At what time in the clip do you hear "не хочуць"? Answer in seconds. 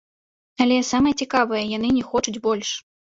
1.99-2.35